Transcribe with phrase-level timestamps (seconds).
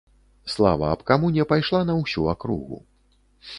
[0.53, 2.83] Слава аб камуне пайшла на ўсю акругу.